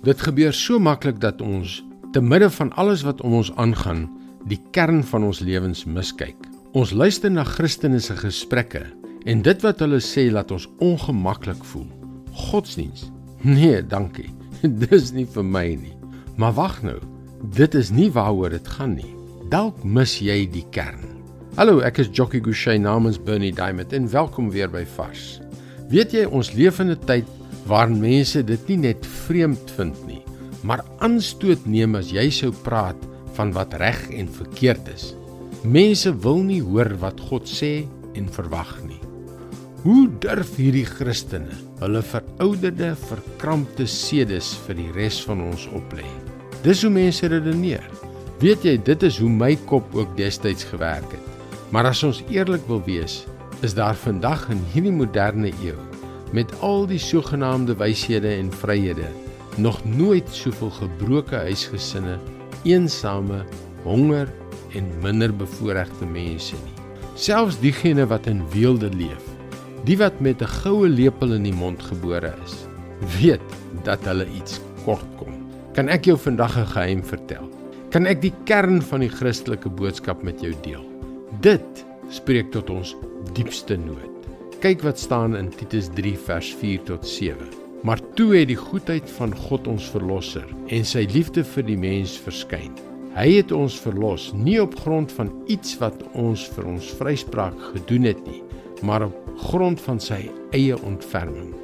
Dit 0.00 0.22
gebeur 0.24 0.54
so 0.56 0.80
maklik 0.80 1.18
dat 1.20 1.42
ons 1.44 1.82
te 2.14 2.22
midde 2.24 2.48
van 2.50 2.70
alles 2.80 3.02
wat 3.04 3.18
om 3.20 3.34
ons 3.36 3.50
aangaan, 3.60 4.06
die 4.48 4.56
kern 4.72 5.02
van 5.04 5.26
ons 5.28 5.42
lewens 5.44 5.82
miskyk. 5.84 6.38
Ons 6.72 6.94
luister 6.96 7.28
na 7.28 7.44
Christene 7.44 7.98
se 8.00 8.14
gesprekke 8.16 8.86
en 9.28 9.42
dit 9.44 9.60
wat 9.60 9.82
hulle 9.84 9.98
sê 10.00 10.30
laat 10.32 10.54
ons 10.56 10.64
ongemaklik 10.80 11.60
voel. 11.72 11.84
Godsdiens? 12.32 13.10
Nee, 13.44 13.82
dankie. 13.84 14.30
Dis 14.86 15.10
nie 15.12 15.26
vir 15.28 15.44
my 15.44 15.66
nie. 15.82 15.92
Maar 16.40 16.56
wag 16.56 16.78
nou. 16.86 16.96
Dit 17.52 17.76
is 17.76 17.92
nie 17.92 18.08
waaroor 18.14 18.56
dit 18.56 18.72
gaan 18.78 18.96
nie. 18.96 19.12
Dalk 19.52 19.84
mis 19.84 20.16
jy 20.24 20.46
die 20.48 20.64
kern. 20.72 21.04
Hallo, 21.58 21.82
ek 21.84 22.00
is 22.00 22.08
Jockey 22.08 22.40
Gouchee 22.40 22.80
namens 22.80 23.20
Bernie 23.20 23.52
Diamond 23.52 23.92
en 23.92 24.08
welkom 24.08 24.48
weer 24.54 24.72
by 24.72 24.86
Vars. 24.96 25.42
Weet 25.92 26.16
jy 26.16 26.24
ons 26.24 26.54
leef 26.56 26.80
in 26.80 26.96
'n 26.96 27.04
tyd 27.04 27.28
waarin 27.68 28.00
mense 28.00 28.42
dit 28.46 28.68
nie 28.68 28.78
net 28.86 29.06
vreemd 29.26 29.72
vind 29.76 29.96
nie, 30.08 30.22
maar 30.62 30.84
aanstoot 31.04 31.66
neem 31.68 31.96
as 31.98 32.12
jy 32.12 32.28
sou 32.32 32.52
praat 32.64 32.98
van 33.36 33.52
wat 33.56 33.74
reg 33.80 34.00
en 34.12 34.28
verkeerd 34.28 34.88
is. 34.92 35.12
Mense 35.64 36.12
wil 36.24 36.42
nie 36.46 36.60
hoor 36.64 36.94
wat 37.02 37.20
God 37.28 37.48
sê 37.48 37.84
en 38.16 38.28
verwag 38.32 38.72
nie. 38.86 39.00
Hoe 39.84 40.08
durf 40.20 40.56
hierdie 40.60 40.84
Christene 40.84 41.56
hulle 41.80 42.02
verouderde, 42.04 42.92
verkrampte 43.08 43.86
sedes 43.88 44.52
vir 44.66 44.76
die 44.76 44.90
res 44.96 45.20
van 45.24 45.40
ons 45.46 45.66
oplê? 45.76 46.04
Dis 46.64 46.84
hoe 46.84 46.92
mense 46.92 47.28
redeneer. 47.32 47.84
Weet 48.40 48.64
jy, 48.64 48.76
dit 48.84 49.04
is 49.08 49.20
hoe 49.20 49.30
my 49.32 49.54
kop 49.68 49.88
ook 49.96 50.12
destyds 50.18 50.66
gewerk 50.68 51.08
het. 51.12 51.28
Maar 51.72 51.92
as 51.92 52.02
ons 52.04 52.20
eerlik 52.28 52.64
wil 52.68 52.82
wees, 52.84 53.22
is 53.64 53.76
daar 53.76 53.96
vandag 53.96 54.48
in 54.52 54.60
hierdie 54.72 54.92
moderne 54.92 55.52
eeu 55.62 55.78
met 56.32 56.52
al 56.60 56.86
die 56.86 56.98
sogenaamde 56.98 57.74
wyshede 57.76 58.34
en 58.36 58.52
vryhede 58.52 59.08
nog 59.56 59.84
nooit 59.84 60.28
soveel 60.30 60.70
gebroke 60.70 61.36
huisgesinne, 61.36 62.18
eensame, 62.62 63.44
honger 63.82 64.28
en 64.76 64.86
minder 65.02 65.32
bevoorregte 65.36 66.06
mense 66.06 66.56
nie. 66.64 66.76
Selfs 67.18 67.58
diegene 67.60 68.06
wat 68.08 68.28
in 68.30 68.44
weelde 68.54 68.90
leef, 68.94 69.26
die 69.84 69.98
wat 69.98 70.20
met 70.20 70.42
'n 70.42 70.54
goue 70.62 70.88
lepel 70.88 71.32
in 71.32 71.42
die 71.42 71.56
mond 71.56 71.82
gebore 71.82 72.34
is, 72.44 72.54
weet 73.20 73.48
dat 73.84 74.04
hulle 74.04 74.26
iets 74.26 74.60
kort 74.84 75.08
kom. 75.18 75.34
Kan 75.74 75.88
ek 75.88 76.04
jou 76.04 76.16
vandag 76.18 76.56
'n 76.56 76.66
geheim 76.66 77.02
vertel? 77.04 77.48
Kan 77.90 78.06
ek 78.06 78.20
die 78.22 78.34
kern 78.44 78.82
van 78.82 79.00
die 79.00 79.08
Christelike 79.08 79.68
boodskap 79.68 80.22
met 80.22 80.40
jou 80.40 80.54
deel? 80.62 80.84
Dit 81.40 81.84
spreek 82.08 82.50
tot 82.52 82.70
ons 82.70 82.96
diepste 83.32 83.76
nood. 83.76 84.09
Kyk 84.60 84.82
wat 84.84 84.98
staan 85.00 85.32
in 85.38 85.46
Titus 85.48 85.86
3 85.96 86.18
vers 86.20 86.50
4 86.60 86.82
tot 86.84 87.06
7. 87.08 87.46
Maar 87.82 88.00
toe 88.12 88.34
het 88.34 88.50
die 88.50 88.58
goedheid 88.60 89.08
van 89.16 89.32
God 89.46 89.70
ons 89.72 89.86
verlosser 89.88 90.44
en 90.68 90.84
sy 90.84 91.06
liefde 91.08 91.46
vir 91.54 91.64
die 91.64 91.78
mens 91.80 92.18
verskyn. 92.20 92.74
Hy 93.14 93.24
het 93.38 93.54
ons 93.56 93.78
verlos 93.80 94.28
nie 94.36 94.58
op 94.60 94.76
grond 94.82 95.16
van 95.16 95.32
iets 95.48 95.78
wat 95.80 96.04
ons 96.12 96.44
vir 96.52 96.68
ons 96.74 96.92
vryspraak 97.00 97.56
gedoen 97.70 98.10
het 98.10 98.20
nie, 98.28 98.42
maar 98.84 99.08
op 99.08 99.32
grond 99.48 99.80
van 99.88 99.96
sy 99.96 100.26
eie 100.52 100.76
ontferming. 100.76 101.54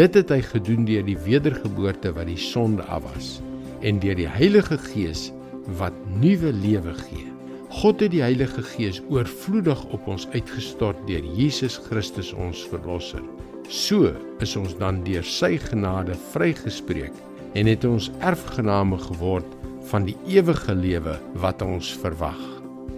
Dit 0.00 0.16
het 0.16 0.32
hy 0.32 0.40
gedoen 0.48 0.88
deur 0.88 1.04
die 1.04 1.20
wedergeboorte 1.28 2.16
wat 2.16 2.32
die 2.32 2.40
sonde 2.40 2.88
afwas 2.88 3.42
en 3.84 4.00
deur 4.00 4.16
die 4.16 4.30
Heilige 4.40 4.80
Gees 4.88 5.34
wat 5.76 5.92
nuwe 6.16 6.56
lewe 6.64 6.96
gee. 7.04 7.27
God 7.68 8.00
het 8.00 8.14
die 8.14 8.22
Heilige 8.24 8.62
Gees 8.64 9.02
oorvloedig 9.12 9.80
op 9.92 10.06
ons 10.08 10.24
uitgestort 10.32 11.00
deur 11.08 11.24
Jesus 11.36 11.76
Christus 11.84 12.30
ons 12.32 12.62
verlosser. 12.70 13.20
So 13.68 14.14
is 14.40 14.54
ons 14.56 14.72
dan 14.80 15.02
deur 15.04 15.26
sy 15.26 15.58
genade 15.60 16.16
vrygespreek 16.32 17.12
en 17.60 17.68
het 17.68 17.84
ons 17.84 18.08
erfgename 18.24 18.96
geword 19.02 19.48
van 19.90 20.06
die 20.08 20.16
ewige 20.32 20.72
lewe 20.72 21.18
wat 21.42 21.60
ons 21.64 21.90
verwag. 22.00 22.40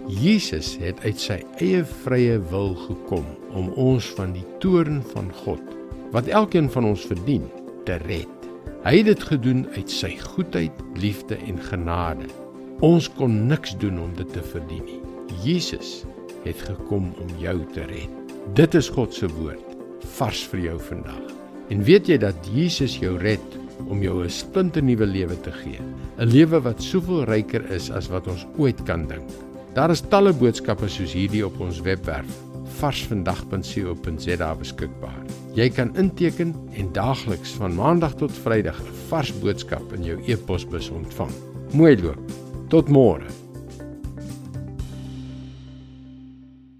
Jesus 0.07 0.77
het 0.79 1.03
uit 1.03 1.19
sy 1.19 1.41
eie 1.59 1.83
vrye 2.05 2.37
wil 2.51 2.71
gekom 2.87 3.27
om 3.51 3.73
ons 3.75 4.07
van 4.15 4.31
die 4.37 4.45
toorn 4.63 5.01
van 5.11 5.27
God 5.43 5.63
wat 6.15 6.31
elkeen 6.31 6.71
van 6.71 6.87
ons 6.93 7.03
verdien 7.11 7.43
te 7.87 7.99
red. 8.07 8.47
Hy 8.87 8.95
het 9.01 9.11
dit 9.11 9.27
gedoen 9.33 9.65
uit 9.75 9.91
sy 9.91 10.15
goedheid, 10.31 10.79
liefde 10.95 11.35
en 11.43 11.59
genade. 11.67 12.31
Ons 12.81 13.05
kon 13.13 13.29
niks 13.45 13.75
doen 13.77 13.99
om 14.01 14.13
dit 14.17 14.29
te 14.33 14.41
verdien 14.41 14.81
nie. 14.87 15.01
Jesus 15.43 16.01
het 16.41 16.63
gekom 16.65 17.11
om 17.21 17.29
jou 17.37 17.59
te 17.75 17.83
red. 17.85 18.33
Dit 18.57 18.73
is 18.73 18.89
God 18.89 19.13
se 19.13 19.29
woord 19.29 19.75
vars 20.15 20.41
vir 20.49 20.63
jou 20.63 20.77
vandag. 20.87 21.19
En 21.69 21.83
weet 21.85 22.09
jy 22.09 22.17
dat 22.23 22.49
Jesus 22.49 22.97
jou 22.97 23.13
red 23.21 23.57
om 23.85 24.01
jou 24.01 24.23
'n 24.23 24.29
splinternuwe 24.29 25.05
lewe 25.05 25.37
te 25.41 25.51
gee, 25.51 25.77
'n 26.17 26.25
lewe 26.25 26.59
wat 26.59 26.81
soveel 26.81 27.23
ryker 27.25 27.71
is 27.71 27.91
as 27.91 28.09
wat 28.09 28.27
ons 28.27 28.47
ooit 28.57 28.83
kan 28.83 29.07
dink. 29.07 29.29
Daar 29.75 29.91
is 29.91 30.01
talle 30.01 30.33
boodskappe 30.33 30.89
soos 30.89 31.13
hierdie 31.13 31.45
op 31.45 31.59
ons 31.59 31.81
webwerf 31.81 32.25
varsvandag.co.za 32.81 34.55
beskikbaar. 34.55 35.25
Jy 35.53 35.69
kan 35.69 35.95
inteken 35.95 36.55
en 36.73 36.91
daagliks 36.93 37.51
van 37.51 37.75
maandag 37.75 38.15
tot 38.15 38.31
vrydag 38.31 38.81
'n 38.81 38.93
vars 39.09 39.39
boodskap 39.39 39.93
in 39.93 40.03
jou 40.03 40.19
e-posbus 40.25 40.89
ontvang. 40.89 41.31
Mooi 41.73 42.01
loop. 42.01 42.50
Tot 42.71 42.87
môre. 42.87 43.27